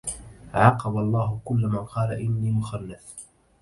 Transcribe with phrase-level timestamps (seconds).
[0.53, 3.13] عاقب الله كل من قال إني مخنث